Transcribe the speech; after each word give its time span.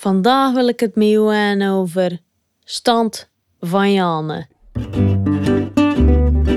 Vandaag 0.00 0.52
wil 0.52 0.68
ik 0.68 0.80
het 0.80 0.94
met 0.94 1.08
jou 1.08 1.34
hebben 1.34 1.68
over 1.68 2.18
stand 2.64 3.28
van 3.60 3.92
Janne. 3.92 4.46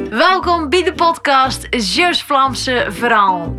Welkom 0.09 0.69
bij 0.69 0.83
de 0.83 0.93
podcast 0.95 1.67
Zeus 1.69 2.23
Vlaamse 2.23 2.85
Verhaal. 2.89 3.55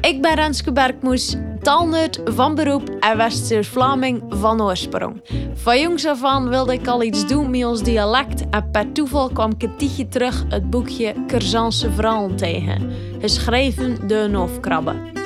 Ik 0.00 0.22
ben 0.22 0.34
Renske 0.34 0.72
Bergmoes, 0.72 1.36
taalnerd 1.62 2.20
van 2.24 2.54
beroep 2.54 2.88
en 3.00 3.16
West-Vlaming 3.16 4.22
van 4.28 4.62
oorsprong. 4.62 5.22
Van 5.54 5.80
jongs 5.80 6.06
af 6.06 6.24
aan 6.24 6.48
wilde 6.48 6.72
ik 6.72 6.86
al 6.86 7.02
iets 7.02 7.26
doen 7.26 7.50
met 7.50 7.64
ons 7.64 7.82
dialect 7.82 8.48
en 8.50 8.70
per 8.70 8.92
toeval 8.92 9.28
kwam 9.28 9.50
ik 9.50 9.62
een 9.62 9.76
tijdje 9.76 10.08
terug 10.08 10.44
het 10.48 10.70
boekje 10.70 11.14
Curzanse 11.26 11.92
Verhaal 11.92 12.34
tegen, 12.34 12.92
geschreven 13.20 14.08
door 14.08 14.30
Noofkrabbe. 14.30 15.17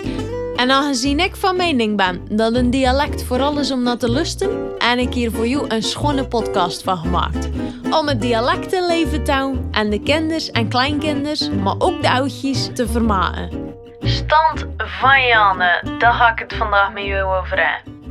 En 0.63 0.71
aangezien 0.71 1.21
ik 1.21 1.37
van 1.37 1.57
mening 1.57 1.97
ben 1.97 2.37
dat 2.37 2.55
een 2.55 2.71
dialect 2.71 3.25
vooral 3.25 3.59
is 3.59 3.71
om 3.71 3.83
naar 3.83 3.97
te 3.97 4.11
lusten, 4.11 4.79
en 4.79 4.99
ik 4.99 5.15
hier 5.15 5.31
voor 5.31 5.47
jou 5.47 5.69
een 5.69 5.83
schone 5.83 6.29
podcast 6.29 6.83
van 6.83 6.97
gemaakt. 6.97 7.49
Om 7.91 8.09
het 8.09 8.21
dialectenleven 8.21 9.25
te 9.25 9.33
houden 9.33 9.69
en 9.71 9.91
de 9.91 10.03
kinders 10.03 10.51
en 10.51 10.69
kleinkinders, 10.69 11.51
maar 11.51 11.75
ook 11.79 12.03
de 12.03 12.11
oudjes, 12.11 12.71
te 12.75 12.89
vermaken. 12.89 13.75
Stand 14.01 14.67
van 14.77 15.27
Janne, 15.27 15.97
daar 15.99 16.13
ga 16.13 16.33
ik 16.33 16.39
het 16.39 16.55
vandaag 16.55 16.93
met 16.93 17.05
jou 17.05 17.39
over 17.39 17.67
hebben. 17.67 18.03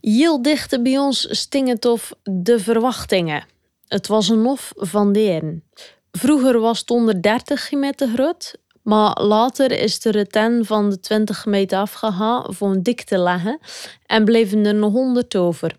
Heel 0.00 0.42
dicht 0.42 0.82
bij 0.82 0.98
ons 0.98 1.38
sting 1.40 1.68
het 1.68 1.84
of 1.84 2.12
de 2.22 2.60
verwachtingen. 2.60 3.44
Het 3.86 4.06
was 4.06 4.28
een 4.28 4.44
hof 4.44 4.72
van 4.76 5.12
deren. 5.12 5.64
Vroeger 6.10 6.60
was 6.60 6.78
het 6.78 6.90
onder 6.90 7.22
30 7.22 7.72
meter 7.72 8.08
groot 8.08 8.54
maar 8.88 9.22
later 9.22 9.70
is 9.70 10.00
de 10.00 10.10
reten 10.10 10.64
van 10.64 10.90
de 10.90 11.00
20 11.00 11.46
meter 11.46 11.78
afgehaald 11.78 12.56
voor 12.56 12.70
een 12.70 12.82
dik 12.82 13.02
te 13.02 13.18
leggen 13.18 13.58
en 14.06 14.24
bleven 14.24 14.66
er 14.66 14.74
nog 14.74 14.92
100 14.92 15.36
over. 15.36 15.76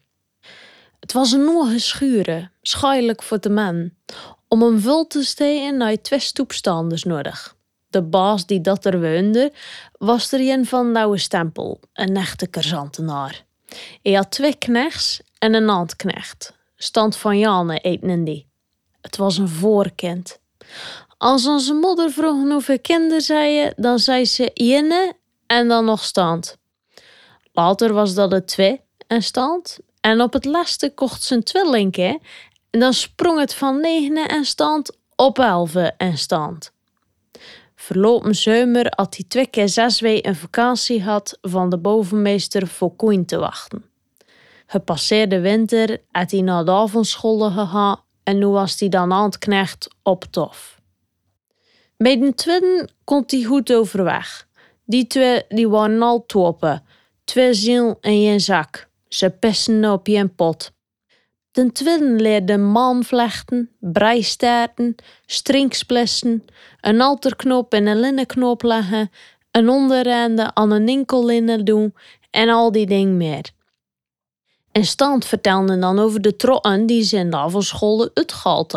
Het 0.99 1.13
was 1.13 1.31
een 1.31 1.45
nieuwe 1.45 1.79
schuren, 1.79 2.51
schuilijk 2.61 3.23
voor 3.23 3.39
de 3.39 3.49
man. 3.49 3.91
Om 4.47 4.61
hem 4.61 4.79
vul 4.79 5.07
te 5.07 5.23
steken 5.23 5.81
had 5.81 5.89
je 5.89 6.01
twee 6.01 6.19
stoepstanders 6.19 7.03
nodig. 7.03 7.55
De 7.89 8.01
baas 8.01 8.45
die 8.45 8.61
dat 8.61 8.85
er 8.85 9.01
woonde, 9.01 9.53
was 9.97 10.31
er 10.31 10.39
een 10.39 10.65
van 10.65 10.95
oude 10.95 11.17
stempel, 11.17 11.79
een 11.93 12.15
echte 12.15 12.47
kerzantenaar. 12.47 13.45
Hij 14.01 14.13
had 14.13 14.31
twee 14.31 14.55
knechts 14.55 15.21
en 15.37 15.53
een 15.53 15.67
handknecht. 15.67 16.53
Stand 16.75 17.17
van 17.17 17.39
Janne 17.39 17.79
eten 17.79 18.23
die. 18.23 18.47
Het 19.01 19.17
was 19.17 19.37
een 19.37 19.49
voorkind. 19.49 20.39
Als 21.21 21.47
onze 21.47 21.73
moeder 21.73 22.11
vroeg 22.11 22.49
hoeveel 22.51 22.79
kinderen 22.79 23.21
zei 23.21 23.71
dan 23.75 23.99
zei 23.99 24.25
ze 24.25 24.49
ene 24.53 25.13
en 25.47 25.67
dan 25.67 25.85
nog 25.85 26.03
stand. 26.03 26.57
Later 27.51 27.93
was 27.93 28.13
dat 28.13 28.31
het 28.31 28.47
twee 28.47 28.81
en 29.07 29.23
stand. 29.23 29.79
En 30.01 30.21
op 30.21 30.33
het 30.33 30.45
laatste 30.45 30.93
kocht 30.93 31.23
ze 31.23 31.43
een 31.51 31.93
en 32.69 32.79
dan 32.79 32.93
sprong 32.93 33.39
het 33.39 33.53
van 33.53 33.79
negen 33.79 34.27
en 34.27 34.45
stand 34.45 34.97
op 35.15 35.39
elf 35.39 35.75
en 35.75 36.17
stand. 36.17 36.71
Verlopen 37.75 38.35
zomer 38.35 38.93
had 38.95 39.15
hij 39.15 39.25
twee 39.27 39.47
keer 39.47 39.69
zes 39.69 39.99
weken 39.99 40.29
een 40.29 40.35
vakantie 40.35 41.03
had 41.03 41.37
van 41.41 41.69
de 41.69 41.77
bovenmeester 41.77 42.67
voor 42.67 42.95
koeien 42.95 43.25
te 43.25 43.37
wachten. 43.37 43.85
Gepasseerde 44.65 45.39
winter 45.39 46.01
had 46.11 46.31
hij 46.31 46.41
naar 46.41 46.65
de 46.65 46.71
avondscholen 46.71 47.51
gehad 47.51 48.01
en 48.23 48.37
nu 48.37 48.47
was 48.47 48.79
hij 48.79 48.89
dan 48.89 49.13
aan 49.13 49.25
het 49.25 49.37
knecht 49.37 49.87
op 50.03 50.23
tof. 50.23 50.78
Bij 52.03 52.19
de 52.19 52.33
tweede 52.33 52.89
komt 53.03 53.31
hij 53.31 53.43
goed 53.43 53.73
overweg. 53.73 54.47
Die 54.85 55.07
twee 55.07 55.43
die 55.47 55.69
waren 55.69 56.01
al 56.01 56.25
toppen. 56.25 56.83
Twee 57.23 57.53
ziel 57.53 57.97
en 58.01 58.21
je 58.21 58.39
zak. 58.39 58.89
Ze 59.07 59.29
pesten 59.29 59.91
op 59.91 60.07
je 60.07 60.27
pot. 60.27 60.71
De 61.51 61.71
tweede 61.71 62.05
leerde 62.05 62.57
man 62.57 63.03
vlechten, 63.03 63.69
breistaarten, 63.79 64.95
strinksplessen, 65.25 66.45
een 66.81 67.01
alterknop 67.01 67.73
en 67.73 67.87
een 67.87 67.99
linnenknop 67.99 68.63
leggen, 68.63 69.11
een 69.51 69.69
onderrende 69.69 70.53
aan 70.53 70.71
een 70.71 71.05
linnen 71.25 71.65
doen 71.65 71.95
en 72.31 72.49
al 72.49 72.71
die 72.71 72.85
dingen 72.85 73.17
meer. 73.17 73.51
En 74.71 74.85
Stand 74.85 75.25
vertelde 75.25 75.79
dan 75.79 75.99
over 75.99 76.21
de 76.21 76.35
trotten 76.35 76.85
die 76.85 77.03
ze 77.03 77.17
in 77.17 77.29
de 77.29 77.37
avondscholen 77.37 78.11
uitgehaald 78.13 78.71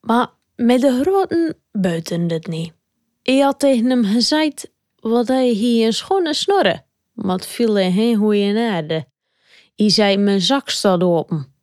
Maar 0.00 0.38
met 0.60 0.80
de 0.80 1.00
groten 1.00 1.56
buiten 1.72 2.30
het 2.30 2.46
niet. 2.46 2.72
Ik 3.22 3.42
had 3.42 3.58
tegen 3.58 3.90
hem 3.90 4.04
gezegd 4.04 4.70
wat 4.96 5.28
hij 5.28 5.48
hier 5.48 5.86
een 5.86 5.92
schone 5.92 6.34
snorren, 6.34 6.84
maar 7.12 7.36
het 7.36 7.46
viel 7.46 7.74
hij 7.74 7.92
geen 7.92 8.16
goeie 8.16 8.58
aarde. 8.70 9.06
Hij 9.76 9.90
zei 9.90 10.16
mijn 10.16 10.40
zak 10.40 10.68
staat 10.68 11.02
open. 11.02 11.54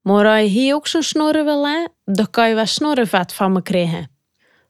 Maar 0.00 0.24
hij 0.24 0.44
hier 0.44 0.74
ook 0.74 0.86
zo'n 0.86 1.02
snorren 1.02 1.44
wil 1.44 1.66
hè, 1.66 1.84
dan 2.04 2.30
kan 2.30 2.48
je 2.48 2.54
wel 2.54 2.66
snorrenvet 2.66 3.32
van 3.32 3.52
me 3.52 3.62
krijgen. 3.62 4.10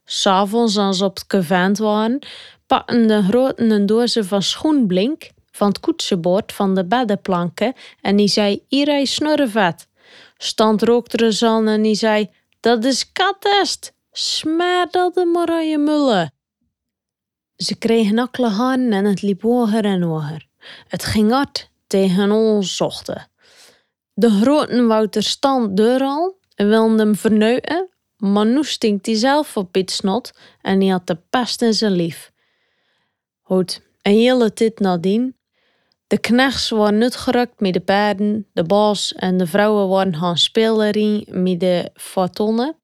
S'avonds, 0.05 0.77
als 0.77 0.97
ze 0.97 1.03
op 1.03 1.15
het 1.15 1.27
kevent 1.27 1.77
waren, 1.77 2.19
pakten 2.67 3.07
de 3.07 3.23
groten 3.23 3.71
een 3.71 3.85
doosje 3.85 4.23
van 4.23 4.41
schoenblink 4.41 5.29
van 5.51 5.67
het 5.67 5.79
koetsenbord 5.79 6.51
van 6.51 6.75
de 6.75 6.85
beddenplanken 6.85 7.73
en 8.01 8.15
die 8.15 8.27
zei: 8.27 8.63
Hier 8.67 8.99
is 8.99 9.13
snorrenvet. 9.13 9.87
Stand 10.37 10.81
rookte 10.81 11.17
er 11.17 11.67
en 11.67 11.81
die 11.81 11.95
zei: 11.95 12.29
Dat 12.63 12.85
is 12.85 13.11
kattest. 13.11 13.93
Smaar 14.11 14.87
dat 14.91 15.13
de 15.13 15.25
mullen. 15.77 16.33
Ze 17.55 17.75
kregen 17.77 18.19
akkele 18.19 18.47
handen 18.47 18.93
en 18.93 19.05
het 19.05 19.21
liep 19.21 19.41
hoger 19.41 19.85
en 19.85 20.01
hoger. 20.01 20.47
Het 20.87 21.03
ging 21.03 21.31
hard 21.31 21.69
tegen 21.87 22.31
ons 22.31 22.75
zochten. 22.75 23.27
De 24.13 24.29
groten 24.29 24.87
Wouter 24.87 25.23
stand 25.23 25.77
deur 25.77 26.01
al 26.01 26.37
en 26.55 26.67
wilde 26.67 27.03
hem 27.03 27.15
verneuken, 27.15 27.89
maar 28.17 28.45
nu 28.45 28.63
stinkt 28.63 29.05
hij 29.05 29.15
zelf 29.15 29.57
op 29.57 29.73
het 29.75 29.91
snot 29.91 30.31
en 30.61 30.79
hij 30.79 30.89
had 30.89 31.07
de 31.07 31.17
pest 31.29 31.61
in 31.61 31.73
zijn 31.73 31.91
lief. 31.91 32.31
Goed, 33.41 33.81
een 34.01 34.13
hele 34.17 34.53
tijd 34.53 34.79
nadien. 34.79 35.35
De 36.13 36.19
knechts 36.19 36.69
waren 36.69 37.01
uitgerukt 37.01 37.59
met 37.59 37.73
de 37.73 37.79
paarden, 37.79 38.47
de 38.53 38.63
baas 38.63 39.13
en 39.13 39.37
de 39.37 39.47
vrouwen 39.47 39.87
waren 39.87 40.15
gaan 40.15 40.37
spelen 40.37 41.23
met 41.27 41.59
de 41.59 41.89
fatonnen 41.93 42.75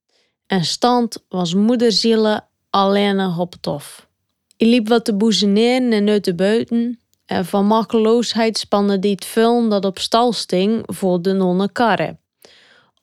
en 0.47 0.63
stand 0.63 1.25
was 1.27 1.53
moederzielen 1.53 2.47
alleen 2.69 3.19
op 3.19 3.51
het 3.51 3.65
hof. 3.65 4.07
Ik 4.57 4.67
liep 4.67 4.87
wat 4.87 5.05
te 5.05 5.15
boezeneren 5.15 5.91
en 5.91 6.09
uit 6.09 6.25
de 6.25 6.35
buiten. 6.35 6.99
En 7.25 7.45
van 7.45 7.65
makkeloosheid 7.65 8.57
spande 8.57 8.99
die 8.99 9.17
het 9.19 9.69
dat 9.69 9.85
op 9.85 9.99
stal 9.99 10.33
sting 10.33 10.83
voor 10.85 11.21
de 11.21 11.33
nonne 11.33 11.71
karre. 11.71 12.17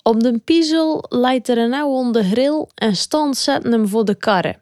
Op 0.03 0.21
de 0.21 0.39
piezel 0.39 1.05
leidt 1.09 1.49
er 1.49 1.59
een 1.59 1.75
oude 1.75 1.97
onder 1.97 2.25
grill 2.25 2.67
en 2.75 2.97
stand 2.97 3.37
zetten 3.37 3.73
hem 3.73 3.89
voor 3.89 4.05
de 4.05 4.15
karre. 4.15 4.59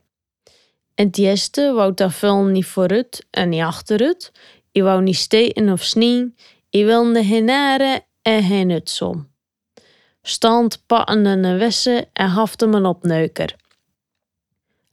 En 0.94 1.06
het 1.06 1.18
eerste 1.18 1.72
wou 1.72 1.94
dat 1.94 2.12
film 2.12 2.52
niet 2.52 2.66
vooruit 2.66 3.26
en 3.30 3.48
niet 3.48 3.62
achteruit. 3.62 4.32
Wou 4.82 5.02
niet 5.02 5.16
steken 5.16 5.72
of 5.72 5.82
snien. 5.82 6.36
Je 6.68 6.84
wilde 6.84 7.24
geen 7.24 7.44
nare 7.44 8.04
en 8.22 8.42
geen 8.42 8.66
nutsom 8.66 9.32
stand 10.26 10.86
pattende 10.86 11.28
een 11.28 11.58
wisse 11.58 12.08
en 12.12 12.28
hafte 12.28 12.66
een 12.66 12.86
opneuker. 12.86 13.56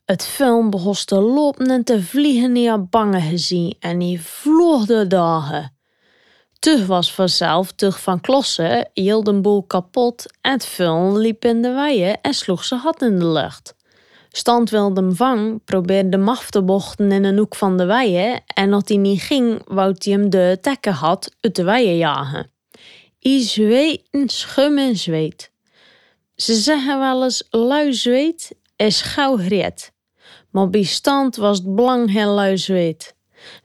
Het 0.04 0.24
film 0.24 0.70
begon 0.70 0.94
te 1.04 1.20
lopen 1.20 1.66
en 1.66 1.84
te 1.84 2.02
vliegen 2.02 2.52
die 2.52 2.68
had 2.68 2.90
bange 2.90 3.20
gezien 3.20 3.76
en 3.80 3.98
die 3.98 4.20
vloog 4.20 4.86
de 4.86 5.06
dagen. 5.06 5.76
Tug 6.58 6.86
was 6.86 7.14
vanzelf, 7.14 7.72
tug 7.72 8.00
van 8.00 8.20
klossen, 8.20 8.90
hield 8.92 9.28
een 9.28 9.42
boel 9.42 9.62
kapot 9.62 10.26
en 10.40 10.52
het 10.52 10.66
film 10.66 11.16
liep 11.18 11.44
in 11.44 11.62
de 11.62 11.72
weien 11.72 12.20
en 12.20 12.34
sloeg 12.34 12.64
zijn 12.64 12.80
hat 12.80 13.02
in 13.02 13.18
de 13.18 13.26
lucht. 13.26 13.74
Stand 14.34 14.70
wilde 14.70 15.00
hem 15.00 15.14
vangen, 15.16 15.60
probeerde 15.64 16.16
hem 16.16 16.28
af 16.28 16.50
te 16.50 16.62
bochten 16.62 17.12
in 17.12 17.24
een 17.24 17.38
hoek 17.38 17.54
van 17.54 17.76
de 17.76 17.84
weien 17.84 18.42
en 18.46 18.72
als 18.72 18.82
hij 18.86 18.96
niet 18.96 19.22
ging, 19.22 19.62
wou 19.66 19.94
hij 19.98 20.12
hem 20.12 20.30
de 20.30 20.58
tekken 20.60 20.92
had 20.92 21.34
uit 21.40 21.56
de 21.56 21.64
weien 21.64 21.96
jagen. 21.96 22.50
I 23.26 23.42
zweten, 23.42 24.28
schum 24.28 24.78
en 24.78 24.96
zweet. 24.96 25.50
Ze 26.34 26.54
zeggen 26.54 26.98
wel 26.98 27.22
eens 27.22 27.46
lui 27.50 27.92
zweet 27.92 28.54
is 28.76 29.00
gauw 29.00 29.36
greet. 29.36 29.92
Maar 30.50 30.70
bij 30.70 30.82
stand 30.82 31.36
was 31.36 31.58
het 31.58 31.74
belang 31.74 32.12
heel 32.12 32.34
lui 32.34 32.58
zweet. 32.58 33.14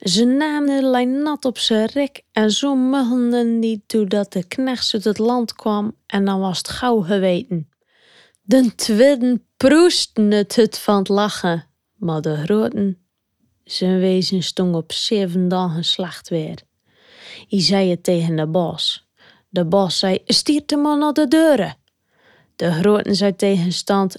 Ze 0.00 0.24
namen 0.24 0.84
lijn 0.84 1.22
nat 1.22 1.44
op 1.44 1.58
zijn 1.58 1.88
rek 1.92 2.22
en 2.32 2.50
zo 2.50 2.74
muggelden 2.74 3.60
die 3.60 3.82
dat 4.06 4.32
de 4.32 4.44
knechts 4.44 4.94
uit 4.94 5.04
het 5.04 5.18
land 5.18 5.52
kwam 5.52 5.94
en 6.06 6.24
dan 6.24 6.40
was 6.40 6.58
het 6.58 6.68
gauw 6.68 7.00
geweten. 7.00 7.68
De 8.48 8.74
tweeden 8.74 9.46
proesten 9.56 10.30
het 10.30 10.78
van 10.78 10.98
het 10.98 11.08
lachen, 11.08 11.66
maar 11.94 12.20
de 12.20 12.36
groten, 12.36 12.98
zijn 13.64 13.98
wezen 13.98 14.42
stond 14.42 14.74
op 14.74 14.92
zeven 14.92 15.48
dagen 15.48 15.84
slacht 15.84 16.28
weer. 16.28 16.62
I 17.48 17.60
zei 17.60 17.90
het 17.90 18.02
tegen 18.02 18.36
de 18.36 18.46
bos. 18.46 19.08
De 19.48 19.64
bos 19.64 19.98
zei, 19.98 20.18
stiert 20.24 20.70
hem 20.70 20.80
maar 20.80 20.98
naar 20.98 21.12
de 21.12 21.28
deuren. 21.28 21.76
De 22.56 22.72
groten 22.72 23.16
zei 23.16 23.36
tegenstand, 23.36 24.16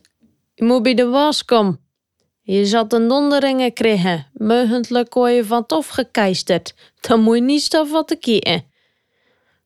je 0.54 0.64
moet 0.64 0.84
bij 0.84 0.94
de 0.94 1.06
was 1.06 1.46
komen. 1.46 1.80
Je 2.42 2.66
zat 2.66 2.94
een 2.94 3.08
donderingen 3.08 3.74
krijgen, 3.74 4.28
meugentelijk 4.34 5.14
je 5.14 5.46
van 5.46 5.66
tof 5.66 5.88
gekeisterd. 5.88 6.74
Dan 7.00 7.22
moet 7.22 7.36
je 7.36 7.42
niet 7.42 7.62
stof 7.62 7.92
wat 7.92 8.08
te 8.08 8.16
kiezen. 8.16 8.69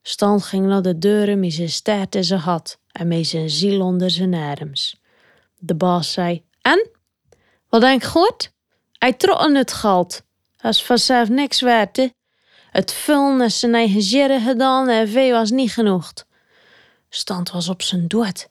Stan 0.06 0.42
ging 0.42 0.66
naar 0.66 0.82
de 0.82 0.98
deuren 0.98 1.40
met 1.40 1.54
zijn 1.54 1.70
staart 1.70 2.16
in 2.16 2.24
zijn 2.24 2.40
gat 2.40 2.80
en 2.92 3.08
met 3.08 3.28
zijn 3.28 3.50
ziel 3.50 3.82
onder 3.82 4.12
zijn 4.12 4.34
arms. 4.34 5.02
De 5.58 5.76
baas 5.76 6.12
zei, 6.12 6.44
en? 6.62 6.90
Wat 7.70 7.82
denk 7.82 8.04
goed? 8.04 8.52
Hij 8.92 9.14
trokken 9.14 9.56
het 9.56 9.74
geld. 9.74 10.22
Dat 10.58 10.74
is 10.74 10.84
vanzelf 10.84 11.30
niks 11.30 11.62
waard? 11.62 12.10
Het 12.70 12.94
vullen 12.94 13.52
zijn 13.52 13.74
eigen 13.74 14.02
zere 14.02 14.40
gedaan 14.40 14.90
en 14.90 15.10
vee 15.10 15.32
was 15.32 15.52
niet 15.52 15.72
genoeg. 15.72 16.14
Stand 17.10 17.52
was 17.52 17.70
op 17.70 17.82
zijn 17.82 18.08
dood. 18.08 18.50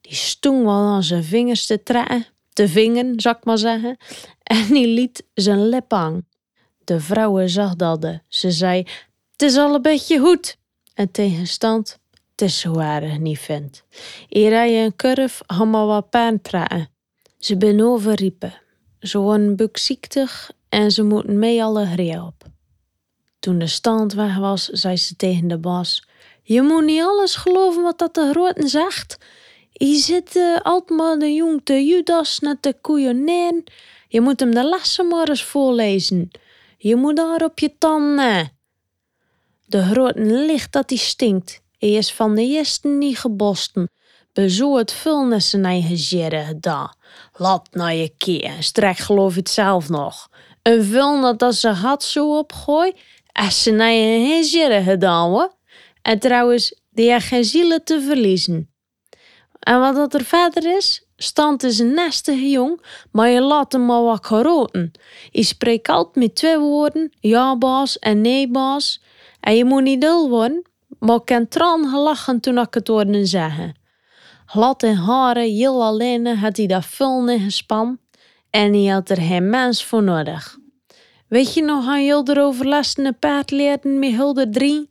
Die 0.00 0.14
stung 0.14 0.64
wel 0.64 0.72
aan 0.72 1.02
zijn 1.02 1.24
vingers 1.24 1.66
te 1.66 1.82
trekken, 1.82 2.26
te 2.52 2.68
vingen, 2.68 3.20
zou 3.20 3.36
ik 3.36 3.44
maar 3.44 3.58
zeggen, 3.58 3.96
en 4.42 4.66
die 4.66 4.86
liet 4.86 5.24
zijn 5.34 5.68
lip 5.68 5.90
hangen. 5.90 6.28
De 6.84 7.00
vrouwen 7.00 7.48
zag 7.48 7.74
dat. 7.74 8.06
Ze 8.28 8.50
zei: 8.50 8.86
Het 9.32 9.42
is 9.42 9.56
al 9.56 9.74
een 9.74 9.82
beetje 9.82 10.18
goed. 10.18 10.60
En 10.94 11.10
tegenstand, 11.10 12.00
zo 12.46 12.72
waardig 12.72 13.18
niet 13.18 13.38
vindt. 13.38 13.84
Rij 14.28 14.72
je 14.72 14.84
een 14.84 14.96
kurf, 14.96 15.40
ga 15.46 15.64
maar 15.64 15.86
wat 15.86 16.10
pijn 16.10 16.42
trekken. 16.42 16.88
Ze 17.38 17.56
ben 17.56 17.80
overriepen. 17.80 18.54
Ze 19.00 19.18
worden 19.18 19.56
bukziektig 19.56 20.50
en 20.68 20.90
ze 20.90 21.02
moeten 21.02 21.38
mee 21.38 21.62
alle 21.62 21.86
gree 21.86 22.22
op. 22.22 22.44
Toen 23.38 23.58
de 23.58 23.66
stand 23.66 24.12
weg 24.12 24.36
was, 24.36 24.64
zei 24.64 24.96
ze 24.96 25.16
tegen 25.16 25.48
de 25.48 25.58
bas: 25.58 26.06
Je 26.42 26.62
moet 26.62 26.84
niet 26.84 27.02
alles 27.02 27.34
geloven 27.34 27.82
wat 27.82 27.98
dat 27.98 28.14
de 28.14 28.30
groten 28.30 28.68
zegt. 28.68 29.18
Je 29.72 29.94
zit 29.94 30.60
altijd 30.62 31.20
de 31.20 31.34
jong 31.34 31.60
te 31.64 31.86
Judas 31.86 32.38
net 32.38 32.62
de 32.62 32.74
koeien. 32.80 33.64
Je 34.08 34.20
moet 34.20 34.40
hem 34.40 34.54
de 34.54 34.64
lessen 34.64 35.08
maar 35.08 35.28
eens 35.28 35.44
voorlezen. 35.44 36.30
Je 36.78 36.96
moet 36.96 37.16
daar 37.16 37.44
op 37.44 37.58
je 37.58 37.78
tanden. 37.78 38.51
De 39.72 39.82
groten 39.82 40.44
licht 40.44 40.72
dat 40.72 40.88
die 40.88 40.98
stinkt. 40.98 41.62
Hij 41.78 41.90
is 41.90 42.12
van 42.12 42.34
de 42.34 42.42
eerste 42.42 42.88
niet 42.88 43.18
gebosten. 43.18 43.90
Bezo 44.32 44.76
het 44.76 44.92
vulnes 44.92 45.50
zijn 45.50 45.64
eigen 45.64 45.96
zere 45.96 46.58
da. 46.60 46.94
Laat 47.32 47.68
naar 47.70 47.94
je 47.94 48.14
keer, 48.16 48.52
strek 48.58 48.96
geloof 48.96 49.34
het 49.34 49.48
zelf 49.48 49.88
nog. 49.88 50.28
Een 50.62 50.84
vulner 50.84 51.36
dat 51.36 51.54
ze 51.54 51.68
had 51.68 52.02
zo 52.02 52.38
opgooi, 52.38 52.92
ze 53.50 53.70
naar 53.70 53.92
je 53.92 54.44
zere 54.44 54.82
gedaan 54.82 55.30
hoor. 55.30 55.54
En 56.02 56.18
trouwens, 56.18 56.80
die 56.90 57.10
heeft 57.10 57.26
geen 57.26 57.44
zielen 57.44 57.84
te 57.84 58.00
verliezen. 58.00 58.70
En 59.58 59.80
wat 59.80 59.94
dat 59.94 60.14
er 60.14 60.24
verder 60.24 60.76
is, 60.76 61.06
stand 61.16 61.62
is 61.62 61.78
een 61.78 61.94
nestige 61.94 62.48
jong, 62.50 62.84
maar 63.12 63.28
je 63.28 63.40
laat 63.40 63.72
hem 63.72 63.86
maar 63.86 64.02
wat 64.02 64.26
geroten. 64.26 64.92
Je 65.30 65.42
spreekt 65.42 65.88
altijd 65.88 66.16
met 66.16 66.34
twee 66.34 66.58
woorden, 66.58 67.12
ja 67.20 67.56
baas 67.56 67.98
en 67.98 68.20
nee 68.20 68.50
baas. 68.50 69.00
En 69.42 69.56
je 69.56 69.64
moet 69.64 69.82
niet 69.82 70.00
dul 70.00 70.28
worden, 70.28 70.62
maar 70.98 71.16
ik 71.16 71.24
kan 71.24 71.48
tran 71.48 71.88
gelachen 71.88 72.40
toen 72.40 72.58
ik 72.58 72.74
het 72.74 72.88
hoorde 72.88 73.26
zeggen. 73.26 73.74
Glad 74.46 74.82
in 74.82 74.94
haren, 74.94 75.50
heel 75.50 75.84
alleen 75.84 76.26
had 76.26 76.56
hij 76.56 76.66
dat 76.66 76.86
vullen 76.86 77.40
gespan 77.40 77.98
en 78.50 78.72
hij 78.72 78.92
had 78.92 79.10
er 79.10 79.20
geen 79.20 79.50
mens 79.50 79.84
voor 79.84 80.02
nodig. 80.02 80.58
Weet 81.28 81.54
je 81.54 81.62
nog 81.62 81.86
aan 81.86 81.98
Hilder 81.98 82.42
overlastende 82.42 83.12
paard 83.12 83.50
leerden 83.50 83.98
met 83.98 84.10
Hilder 84.10 84.50
3? 84.50 84.90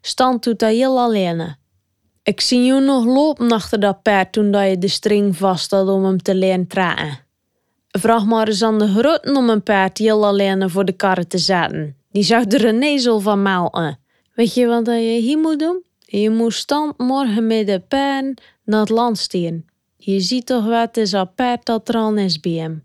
Stand 0.00 0.44
doet 0.44 0.58
dat 0.58 0.70
heel 0.70 1.00
alleen. 1.00 1.56
Ik 2.22 2.40
zie 2.40 2.62
je 2.62 2.80
nog 2.80 3.04
lopen 3.04 3.52
achter 3.52 3.80
dat 3.80 4.02
paard 4.02 4.32
toen 4.32 4.50
dat 4.50 4.68
je 4.68 4.78
de 4.78 4.88
string 4.88 5.36
vast 5.36 5.70
had 5.70 5.88
om 5.88 6.04
hem 6.04 6.22
te 6.22 6.34
leren 6.34 6.66
trainen. 6.66 7.18
Vraag 7.88 8.24
maar 8.24 8.48
eens 8.48 8.62
aan 8.62 8.78
de 8.78 8.88
groten 8.88 9.36
om 9.36 9.48
een 9.48 9.62
paard 9.62 9.98
heel 9.98 10.26
alleen 10.26 10.70
voor 10.70 10.84
de 10.84 10.92
karren 10.92 11.28
te 11.28 11.38
zetten. 11.38 11.97
Die 12.18 12.26
zag 12.26 12.44
er 12.44 12.64
een 12.64 12.82
ezel 12.82 13.20
van 13.20 13.42
melken. 13.42 13.98
Weet 14.34 14.54
je 14.54 14.66
wat 14.66 14.86
je 14.86 14.92
hier 15.20 15.38
moet 15.38 15.58
doen? 15.58 15.84
Je 15.98 16.30
moet 16.30 16.52
stand 16.52 16.98
morgen 16.98 17.46
met 17.46 17.66
de 17.66 17.80
pen 17.88 18.34
naar 18.64 18.80
het 18.80 18.88
land 18.88 19.18
sturen. 19.18 19.66
Je 19.96 20.20
ziet 20.20 20.46
toch 20.46 20.64
wat 20.64 20.96
is 20.96 21.14
al 21.14 21.28
paard 21.28 21.66
dat 21.66 21.88
er 21.88 21.94
aan 21.94 22.18
is 22.18 22.40
bij 22.40 22.52
hem. 22.52 22.84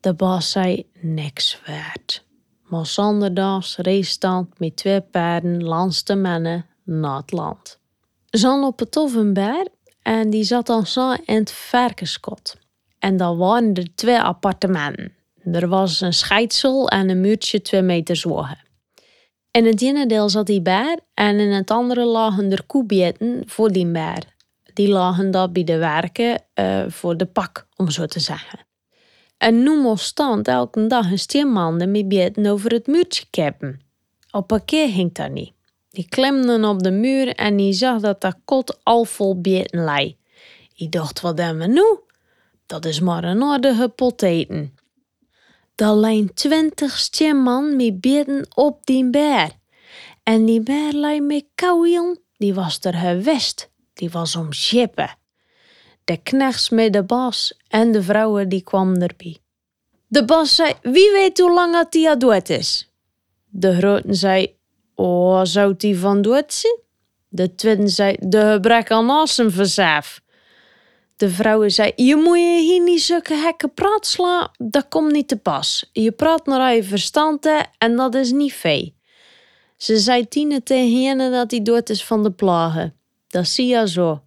De 0.00 0.14
baas 0.14 0.50
zei 0.50 0.86
niks 1.00 1.60
waard. 1.66 2.24
Maar 2.62 2.86
zonderdags 2.86 3.76
reed 3.76 4.06
stand 4.06 4.58
met 4.58 4.76
twee 4.76 5.00
paarden 5.00 5.64
langs 5.64 6.04
de 6.04 6.16
mannen 6.16 6.66
naar 6.84 7.16
het 7.16 7.32
land. 7.32 7.78
Zan 8.26 8.64
op 8.64 8.78
het 8.78 8.92
toffenberg 8.92 9.68
en 10.02 10.30
die 10.30 10.44
zat 10.44 10.66
dan 10.66 10.86
zo 10.86 11.12
in 11.12 11.36
het 11.36 11.52
varkenskot. 11.52 12.56
En 12.98 13.16
dan 13.16 13.36
waren 13.36 13.74
er 13.74 13.94
twee 13.94 14.20
appartementen. 14.20 15.12
Er 15.52 15.68
was 15.68 16.00
een 16.00 16.12
scheidsel 16.12 16.88
en 16.88 17.08
een 17.08 17.20
muurtje 17.20 17.62
twee 17.62 17.82
meter 17.82 18.22
hoog. 18.22 18.48
In 19.50 19.64
het 19.64 19.82
ene 19.82 20.06
deel 20.06 20.28
zat 20.28 20.46
die 20.46 20.62
beer 20.62 20.98
en 21.14 21.38
in 21.38 21.50
het 21.50 21.70
andere 21.70 22.04
lagen 22.04 22.52
er 22.52 22.64
koebieten 22.66 23.42
voor 23.46 23.72
die 23.72 23.86
beer. 23.86 24.24
Die 24.74 24.88
lagen 24.88 25.30
daar 25.30 25.52
bij 25.52 25.64
de 25.64 25.76
werken 25.76 26.42
uh, 26.54 26.84
voor 26.88 27.16
de 27.16 27.26
pak, 27.26 27.66
om 27.76 27.90
zo 27.90 28.06
te 28.06 28.20
zeggen. 28.20 28.58
En 29.38 29.62
nu 29.62 29.80
moest 29.80 30.04
stand 30.04 30.48
elke 30.48 30.86
dag 30.86 31.10
een 31.10 31.18
steenman 31.18 31.76
met 31.76 32.08
bieten 32.08 32.46
over 32.46 32.70
het 32.70 32.86
muurtje 32.86 33.24
keppen. 33.30 33.80
Op 34.30 34.50
een 34.50 34.64
keer 34.64 34.88
ging 34.88 35.14
dat 35.14 35.30
niet. 35.30 35.52
Die 35.90 36.08
klemden 36.08 36.64
op 36.64 36.82
de 36.82 36.90
muur 36.90 37.34
en 37.34 37.56
die 37.56 37.72
zag 37.72 38.00
dat 38.00 38.20
dat 38.20 38.36
kot 38.44 38.78
al 38.82 39.04
vol 39.04 39.40
bieten 39.40 39.84
lei. 39.84 40.16
Ik 40.74 40.92
dacht, 40.92 41.20
wat 41.20 41.38
hebben 41.38 41.58
we 41.58 41.72
nu? 41.72 41.98
Dat 42.66 42.84
is 42.84 43.00
maar 43.00 43.24
een 43.24 43.42
orde 43.42 43.88
poteten. 43.88 44.77
Daar 45.78 45.94
lijn 45.94 46.34
twintig 46.34 46.98
steenman 46.98 47.76
met 47.76 48.00
bieten 48.00 48.46
op 48.54 48.86
die 48.86 49.10
beer. 49.10 49.50
En 50.22 50.44
die 50.44 50.60
beer 50.60 50.92
lei 50.92 51.20
met 51.20 51.44
kouwen, 51.54 52.18
die 52.36 52.54
was 52.54 52.78
er 52.80 52.94
gewest. 52.94 53.70
Die 53.94 54.10
was 54.10 54.36
om 54.36 54.52
schippen. 54.52 55.16
De 56.04 56.16
knechts 56.16 56.70
met 56.70 56.92
de 56.92 57.02
bas 57.02 57.54
en 57.68 57.92
de 57.92 58.02
vrouwen 58.02 58.48
die 58.48 58.62
kwamen 58.62 59.02
erbij. 59.02 59.38
De 60.06 60.24
bas 60.24 60.54
zei, 60.54 60.72
wie 60.82 61.12
weet 61.12 61.38
hoe 61.38 61.52
lang 61.52 61.72
dat 61.72 61.92
die 61.92 62.16
dood 62.16 62.48
is? 62.48 62.92
De 63.48 63.76
grote 63.76 64.14
zei, 64.14 64.56
oh, 64.94 65.40
zou 65.44 65.74
die 65.76 65.98
van 65.98 66.22
dood 66.22 66.52
zijn? 66.52 66.78
De 67.28 67.54
tweede 67.54 67.88
zei, 67.88 68.16
de 68.20 68.52
gebrek 68.52 68.90
aan 68.90 69.10
asem 69.10 69.50
verzaaf. 69.50 70.20
De 71.18 71.30
vrouwen 71.30 71.70
zei, 71.70 71.92
je 71.96 72.16
moet 72.16 72.38
je 72.38 72.60
hier 72.60 72.82
niet 72.82 73.02
zulke 73.02 73.34
hekken 73.34 73.74
praat 73.74 74.06
slaan, 74.06 74.50
dat 74.56 74.88
komt 74.88 75.12
niet 75.12 75.28
te 75.28 75.36
pas. 75.36 75.90
Je 75.92 76.12
praat 76.12 76.46
naar 76.46 76.74
je 76.74 76.84
verstand 76.84 77.48
en 77.78 77.96
dat 77.96 78.14
is 78.14 78.32
niet 78.32 78.52
vee. 78.52 78.94
Ze 79.76 79.98
zei 79.98 80.28
Tine 80.28 80.62
tegen 80.62 81.02
Jenne 81.02 81.30
dat 81.30 81.50
hij 81.50 81.62
dood 81.62 81.88
is 81.88 82.04
van 82.04 82.22
de 82.22 82.30
plagen. 82.30 82.94
Dat 83.28 83.46
zie 83.46 83.66
je 83.66 83.88
zo. 83.88 84.22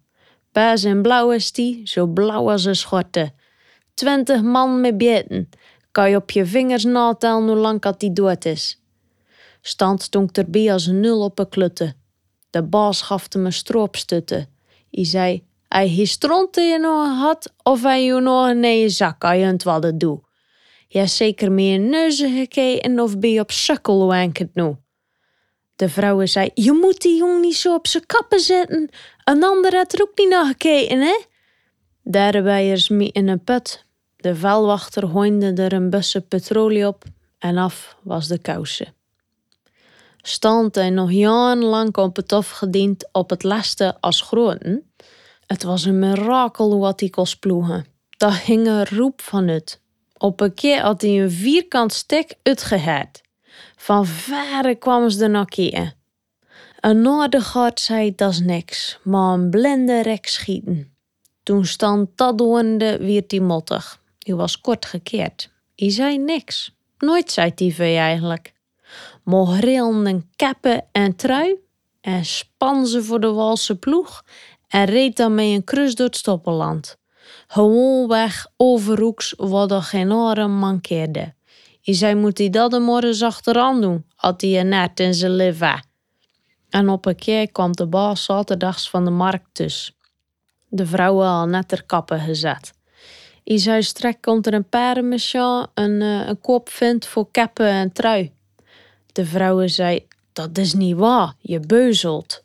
Paas 0.52 0.84
en 0.84 1.02
blauw 1.02 1.30
is 1.30 1.52
die, 1.52 1.80
zo 1.84 2.06
blauw 2.06 2.50
als 2.50 2.64
een 2.64 2.76
schorte. 2.76 3.32
Twintig 3.94 4.42
man 4.42 4.80
met 4.80 4.98
bieten. 4.98 5.48
Kan 5.90 6.10
je 6.10 6.16
op 6.16 6.30
je 6.30 6.46
vingers 6.46 6.84
natellen 6.84 7.46
hoe 7.46 7.56
lang 7.56 7.80
dat 7.80 8.00
die 8.00 8.12
dood 8.12 8.44
is. 8.44 8.82
Stand 9.60 10.02
stonk 10.02 10.36
erbij 10.36 10.72
als 10.72 10.86
een 10.86 11.00
nul 11.00 11.20
op 11.20 11.38
een 11.38 11.48
klutte. 11.48 11.94
De 12.50 12.62
baas 12.62 13.02
gaf 13.02 13.26
hem 13.28 13.46
een 13.46 13.52
stroopstutte. 13.52 14.46
Hij 14.90 15.04
zei, 15.04 15.44
hij 15.72 15.88
hij 15.88 16.04
stront 16.04 16.56
in 16.56 16.64
je 16.64 16.78
nog 16.78 17.18
had, 17.18 17.52
of 17.62 17.82
hij 17.82 18.04
je 18.04 18.20
nog 18.20 18.48
in 18.48 18.78
je 18.78 18.88
zak, 18.88 19.24
als 19.24 19.34
je 19.34 19.44
het 19.44 19.62
wat 19.62 19.92
doe. 20.00 20.20
Je 20.88 20.98
hebt 20.98 21.10
zeker 21.10 21.52
meer 21.52 21.78
neuzen 21.78 22.36
gekeken 22.36 23.00
of 23.00 23.18
ben 23.18 23.30
je 23.30 23.40
op 23.40 23.50
sukkel, 23.50 24.12
het 24.12 24.54
nu? 24.54 24.76
De 25.76 25.88
vrouwen 25.88 26.28
zei, 26.28 26.50
je 26.54 26.72
moet 26.72 27.00
die 27.00 27.16
jong 27.16 27.40
niet 27.40 27.56
zo 27.56 27.74
op 27.74 27.86
zijn 27.86 28.06
kappen 28.06 28.40
zetten. 28.40 28.90
Een 29.24 29.44
ander 29.44 29.76
had 29.76 29.92
er 29.92 30.02
ook 30.02 30.18
niet 30.18 30.28
naar 30.28 30.46
gekeken, 30.46 31.00
hè? 31.00 31.20
Daarbij 32.02 32.70
is 32.70 32.88
me 32.88 33.10
in 33.12 33.28
een 33.28 33.44
put. 33.44 33.84
De 34.16 34.36
vuilwachter 34.36 35.04
hoinde 35.04 35.52
er 35.52 35.72
een 35.72 35.90
busse 35.90 36.20
petrolie 36.20 36.86
op 36.86 37.04
en 37.38 37.56
af 37.56 37.96
was 38.02 38.28
de 38.28 38.38
kousen. 38.38 38.94
Stand 40.16 40.76
en 40.76 40.94
nog 40.94 41.12
jarenlang 41.12 41.96
op 41.96 42.16
het 42.16 42.32
gediend 42.52 43.08
op 43.12 43.30
het 43.30 43.42
laste 43.42 43.96
als 44.00 44.20
groten. 44.20 44.92
Het 45.52 45.62
was 45.62 45.84
een 45.84 45.98
mirakel 45.98 46.78
wat 46.78 47.00
hij 47.00 47.08
kon 47.08 47.26
ploegen. 47.40 47.86
Daar 48.16 48.42
hing 48.44 48.66
een 48.66 48.86
roep 48.86 49.20
van 49.20 49.48
het. 49.48 49.80
Op 50.16 50.40
een 50.40 50.54
keer 50.54 50.80
had 50.80 51.00
hij 51.00 51.22
een 51.22 51.30
vierkant 51.30 51.92
stek 51.92 52.34
uitgehaald. 52.42 53.20
Van 53.76 54.06
verre 54.06 54.74
kwamen 54.74 55.10
ze 55.10 55.22
er 55.22 55.30
nog 55.30 55.48
keer. 55.48 55.94
Een 56.80 57.02
noordergaard 57.02 57.80
zei 57.80 58.14
dat 58.14 58.30
is 58.30 58.40
niks, 58.40 58.98
maar 59.02 59.34
een 59.34 59.50
blinde 59.50 60.02
rek 60.02 60.26
schieten. 60.26 60.96
Toen 61.42 61.66
stand 61.66 62.08
dat 62.16 62.38
doende, 62.38 62.98
werd 62.98 63.30
hij 63.30 63.40
mottig. 63.40 64.02
Hij 64.18 64.34
was 64.34 64.60
kort 64.60 64.86
gekeerd. 64.86 65.50
Hij 65.76 65.90
zei 65.90 66.18
niks. 66.18 66.74
Nooit 66.98 67.32
zei 67.32 67.52
hij 67.54 67.98
eigenlijk. 67.98 68.52
Maar 69.22 69.62
en 69.62 70.30
kappen 70.36 70.84
en 70.92 71.16
trui 71.16 71.54
en 72.00 72.24
span 72.24 72.86
ze 72.86 73.02
voor 73.02 73.20
de 73.20 73.32
walse 73.32 73.78
ploeg 73.78 74.24
en 74.72 74.84
reed 74.84 75.16
dan 75.16 75.34
mee 75.34 75.54
een 75.54 75.64
krus 75.64 75.94
door 75.94 76.06
het 76.06 76.16
stoppenland. 76.16 76.96
Gewoonweg 77.46 78.46
overhoeks 78.56 79.34
wat 79.36 79.70
er 79.70 79.82
geen 79.82 80.12
oren 80.12 80.58
mankeerde. 80.58 81.34
Hij 81.82 81.94
zei, 81.94 82.14
moet 82.14 82.38
hij 82.38 82.50
dat 82.50 82.70
de 82.70 82.78
morgens 82.78 83.22
achteraan 83.22 83.80
doen, 83.80 84.04
had 84.14 84.40
hij 84.40 84.60
een 84.60 84.68
net 84.68 85.00
in 85.00 85.14
zijn 85.14 85.36
leven. 85.36 85.86
En 86.70 86.88
op 86.88 87.06
een 87.06 87.16
keer 87.16 87.52
kwam 87.52 87.72
de 87.72 87.86
baas 87.86 88.24
zaterdags 88.24 88.90
van 88.90 89.04
de 89.04 89.10
markt 89.10 89.48
dus. 89.52 89.96
De 90.68 90.86
vrouwen 90.86 91.26
al 91.26 91.46
net 91.46 91.68
ter 91.68 91.84
kappen 91.84 92.20
gezet. 92.20 92.72
Hij 93.44 93.58
zei, 93.58 93.82
strek 93.82 94.20
komt 94.20 94.46
er 94.46 94.54
een 94.54 94.68
paardenmachine 94.68 95.68
een, 95.74 96.00
uh, 96.00 96.26
een 96.26 96.40
kop 96.40 96.68
vindt 96.68 97.06
voor 97.06 97.30
keppen 97.30 97.66
en 97.66 97.92
trui. 97.92 98.32
De 99.12 99.26
vrouwen 99.26 99.70
zei, 99.70 100.06
dat 100.32 100.58
is 100.58 100.74
niet 100.74 100.96
waar, 100.96 101.34
je 101.40 101.60
beuzelt. 101.60 102.44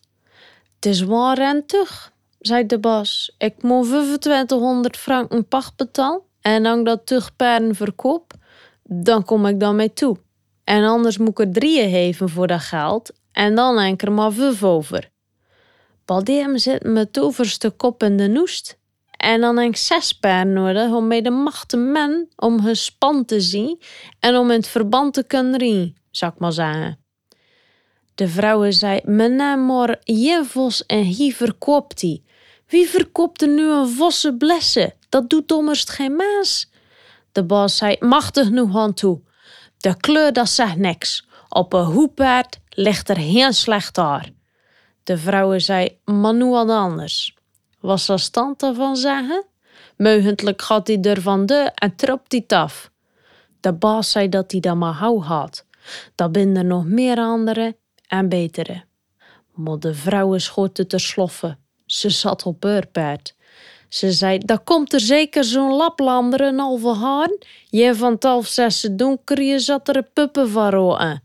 Het 0.76 0.86
is 0.86 1.02
waar 1.02 1.66
toch, 1.66 2.12
zei 2.48 2.66
de 2.66 2.80
baas. 2.80 3.36
Ik 3.38 3.64
moet 3.64 3.88
2500 3.88 4.98
franken 4.98 5.48
pacht 5.48 5.76
betalen 5.76 6.22
en 6.42 6.66
als 6.66 6.84
dat 6.84 7.06
terug 7.06 7.36
paarden 7.36 7.76
verkoop, 7.76 8.34
dan 8.84 9.26
kom 9.26 9.46
ik 9.46 9.60
dan 9.60 9.76
mee 9.76 9.94
toe. 9.94 10.18
En 10.64 10.84
anders 10.84 11.18
moet 11.18 11.30
ik 11.30 11.40
er 11.40 11.52
drieën 11.52 11.90
geven 11.90 12.30
voor 12.30 12.48
dat 12.48 12.62
geld 12.62 13.12
en 13.32 13.56
dan 13.56 13.80
enker 13.80 14.12
maar 14.12 14.32
vijf 14.32 14.64
over. 14.64 15.10
Baldeem 16.06 16.58
zit 16.58 16.84
mijn 16.84 17.12
toverste 17.12 17.70
kop 17.70 18.04
in 18.04 18.18
de 18.18 18.28
noest. 18.28 18.80
En 19.12 19.42
dan 19.42 19.58
heb 19.58 19.70
ik 19.70 19.78
zes 19.78 20.14
paarden 20.14 20.54
nodig 20.54 20.92
om 20.92 21.08
mee 21.08 21.22
de 21.22 21.30
macht 21.30 21.70
te 21.70 21.78
men 21.78 22.30
om 22.36 22.60
hun 22.60 22.76
span 22.76 23.26
te 23.26 23.42
zien 23.42 23.82
en 24.20 24.36
om 24.36 24.52
in 24.52 24.58
het 24.58 24.68
verband 24.68 25.14
te 25.14 25.24
kunnen 25.24 25.58
rien, 25.58 25.98
zou 26.12 26.32
ik 26.32 26.40
maar 26.40 26.52
zeggen. 26.52 27.00
De 28.16 28.28
vrouwen 28.28 28.74
zei, 28.74 29.00
meneer 29.04 30.00
je 30.04 30.42
vos 30.46 30.86
en 30.86 31.02
hier 31.02 31.34
verkoopt 31.34 32.00
die. 32.00 32.24
Wie 32.68 32.90
verkoopt 32.90 33.42
er 33.42 33.48
nu 33.48 33.72
een 33.72 33.90
vosse 33.90 34.34
blessen? 34.38 34.94
Dat 35.10 35.30
doet 35.30 35.48
dommerst 35.48 35.90
geen 35.90 36.16
maas. 36.16 36.70
De 37.32 37.44
baas 37.44 37.78
zei, 37.78 37.96
machtig 38.00 38.50
nu 38.50 38.70
aan 38.74 38.94
toe. 38.94 39.22
De 39.78 39.98
kleur 39.98 40.34
dat 40.34 40.50
zegt 40.50 40.76
niks. 40.76 41.28
Op 41.50 41.74
een 41.74 41.86
hoepaard 41.86 42.60
ligt 42.70 43.10
er 43.10 43.18
heel 43.18 43.54
slecht 43.54 43.96
haar. 43.96 44.30
De 45.04 45.18
vrouwen 45.18 45.62
zei, 45.62 46.00
maar 46.06 46.34
nu 46.34 46.46
wat 46.46 46.70
anders. 46.70 47.36
Was 47.80 48.06
dat 48.06 48.20
stand 48.20 48.64
ervan 48.64 48.96
zeggen? 48.96 49.46
Meugentlijk 49.98 50.62
gaat 50.62 50.88
hij 50.88 51.02
er 51.02 51.22
van 51.22 51.46
de 51.46 51.72
en 51.76 51.96
trapt 51.96 52.32
hij 52.32 52.44
af. 52.60 52.92
De 53.60 53.74
baas 53.74 54.12
zei 54.12 54.30
dat 54.30 54.52
hij 54.52 54.60
dat 54.60 54.76
maar 54.76 54.94
hou 54.94 55.22
had. 55.22 55.66
Dat 56.16 56.32
binden 56.32 56.68
nog 56.68 56.86
meer 56.86 57.18
andere 57.18 57.78
en 58.08 58.30
betere. 58.30 58.84
Maar 59.54 59.80
de 59.80 59.94
vrouwen 59.94 60.42
schoten 60.42 60.88
te 60.88 60.98
sloffen. 60.98 61.60
Ze 61.88 62.10
zat 62.10 62.44
op 62.44 62.64
haar 62.64 62.88
paard. 62.88 63.36
Ze 63.90 64.12
zei, 64.12 64.38
daar 64.38 64.60
komt 64.60 64.94
er 64.94 65.00
zeker 65.00 65.44
zo'n 65.44 65.74
Laplander 65.74 66.42
een 66.42 66.60
halve 66.60 66.94
haan. 66.94 67.38
Je 67.70 67.96
van 67.96 68.14
het 68.14 68.24
half 68.24 68.48
zes 68.48 68.88
donker, 68.92 69.42
je 69.42 69.60
zat 69.60 69.88
er 69.88 69.96
een 69.96 70.10
puppen 70.14 70.50
van 70.50 71.22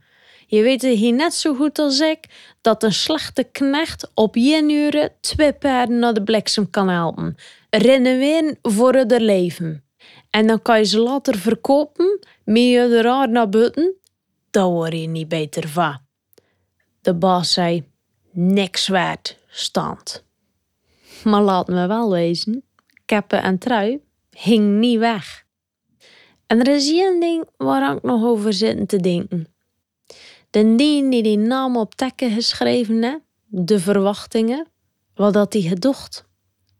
Je 0.46 0.62
weet 0.62 0.82
hier 0.82 1.12
net 1.12 1.34
zo 1.34 1.54
goed 1.54 1.78
als 1.78 2.00
ik 2.00 2.26
dat 2.60 2.82
een 2.82 2.92
slechte 2.92 3.42
knecht 3.42 4.10
op 4.14 4.36
uur 4.36 5.10
twee 5.20 5.52
paarden 5.52 5.98
naar 5.98 6.14
de 6.14 6.22
bliksem 6.22 6.70
kan 6.70 6.88
helpen. 6.88 7.36
Rennen 7.70 8.18
weer 8.18 8.56
voor 8.62 8.94
het 8.94 9.20
leven. 9.20 9.84
En 10.30 10.46
dan 10.46 10.62
kan 10.62 10.78
je 10.78 10.84
ze 10.84 10.98
later 10.98 11.38
verkopen, 11.38 12.18
met 12.44 12.62
je 12.62 12.78
er 12.78 13.28
naar 13.28 13.48
buiten. 13.48 13.94
Daar 14.50 14.68
word 14.68 14.92
je 14.92 15.08
niet 15.08 15.28
beter 15.28 15.68
van. 15.68 15.98
De 17.00 17.14
baas 17.14 17.52
zei, 17.52 17.84
niks 18.30 18.88
waard, 18.88 19.36
stand. 19.48 20.24
Maar 21.24 21.42
laat 21.42 21.68
me 21.68 21.86
wel 21.86 22.10
wezen, 22.10 22.64
keppen 23.04 23.42
en 23.42 23.58
trui 23.58 24.00
hing 24.36 24.78
niet 24.78 24.98
weg. 24.98 25.44
En 26.46 26.60
er 26.60 26.68
is 26.68 26.90
één 26.90 27.20
ding 27.20 27.48
waar 27.56 27.96
ik 27.96 28.02
nog 28.02 28.24
over 28.24 28.52
zit 28.52 28.88
te 28.88 28.96
denken. 28.96 29.46
De 30.50 30.74
dien 30.74 31.10
die 31.10 31.22
die 31.22 31.38
naam 31.38 31.76
op 31.76 31.94
tekken 31.94 32.30
geschreven 32.30 33.02
hè, 33.02 33.16
de 33.46 33.78
verwachtingen, 33.78 34.66
wat 35.14 35.32
dat 35.32 35.52
hij 35.52 35.62
gedocht, 35.62 36.24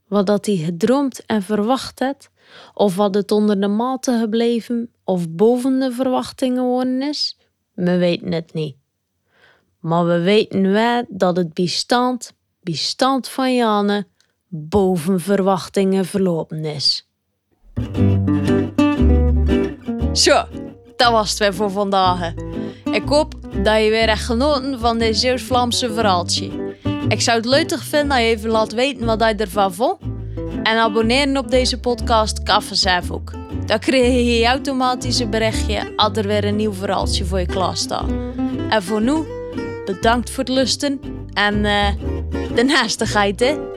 wat 0.09 0.27
dat 0.27 0.47
hij 0.47 0.57
gedroomd 0.57 1.27
en 1.27 1.43
verwacht 1.43 1.99
het, 1.99 2.31
of 2.75 2.97
wat 2.97 3.15
het 3.15 3.31
onder 3.31 3.61
de 3.61 3.69
mate 3.69 4.19
gebleven 4.19 4.93
of 5.05 5.31
boven 5.31 5.81
de 5.81 5.93
verwachtingen 5.93 6.65
worden 6.65 7.03
is, 7.03 7.39
we 7.75 7.97
weten 7.97 8.33
het 8.33 8.53
niet. 8.53 8.77
Maar 9.81 10.07
we 10.07 10.21
weten 10.21 10.73
wel 10.73 11.05
dat 11.09 11.37
het 11.37 11.55
bestand, 11.55 12.33
bestand 12.61 13.29
van 13.29 13.55
Janne, 13.55 14.07
boven 14.55 15.21
verwachtingen 15.21 16.05
verlopen 16.05 16.65
is. 16.65 17.09
Zo, 20.13 20.45
dat 20.97 21.13
was 21.13 21.31
het 21.31 21.39
weer 21.39 21.55
voor 21.55 21.71
vandaag. 21.71 22.33
Ik 22.93 23.03
hoop 23.07 23.35
dat 23.63 23.83
je 23.83 23.91
weer 23.91 24.09
echt 24.09 24.25
genoten 24.25 24.81
van 24.81 24.99
dit 24.99 25.17
Zeeuws-Vlaamse 25.17 25.93
verhaaltje. 25.93 26.77
Ik 27.09 27.21
zou 27.21 27.37
het 27.37 27.47
leuk 27.47 27.79
vinden 27.79 28.09
dat 28.09 28.19
je 28.19 28.25
even 28.25 28.51
laat 28.51 28.73
weten 28.73 29.07
wat 29.07 29.21
je 29.21 29.35
ervan 29.35 29.75
vond. 29.75 30.01
En 30.63 30.79
abonneren 30.79 31.37
op 31.37 31.51
deze 31.51 31.81
podcast 31.81 32.43
kan 32.43 32.63
ook. 33.11 33.33
Dan 33.67 33.79
krijg 33.79 34.39
je 34.39 34.47
automatisch 34.47 35.19
een 35.19 35.31
berichtje 35.31 35.93
als 35.97 36.17
er 36.17 36.27
weer 36.27 36.45
een 36.45 36.57
nieuw 36.57 36.73
verhaaltje 36.73 37.25
voor 37.25 37.39
je 37.41 37.47
klaar 37.47 37.77
staat. 37.77 38.11
En 38.69 38.83
voor 38.83 39.03
nu, 39.03 39.25
bedankt 39.85 40.31
voor 40.31 40.45
het 40.45 40.53
lusten 40.53 41.01
en 41.33 41.55
uh, 41.55 41.89
de 42.55 42.63
naastigheid 42.63 43.41
hè. 43.41 43.72